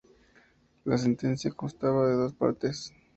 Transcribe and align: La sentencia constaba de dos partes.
La 0.83 0.97
sentencia 0.97 1.51
constaba 1.51 2.07
de 2.07 2.15
dos 2.15 2.33
partes. 2.33 2.91